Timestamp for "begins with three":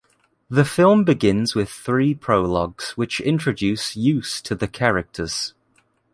1.03-2.15